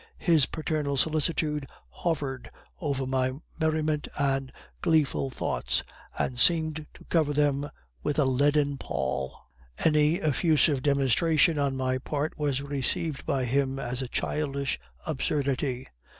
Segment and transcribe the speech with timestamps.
[0.17, 5.83] His paternal solicitude hovered over my merriment and gleeful thoughts,
[6.17, 7.69] and seemed to cover them
[8.01, 9.37] with a leaden pall.
[9.77, 15.85] Any effusive demonstration on my part was received by him as a childish absurdity.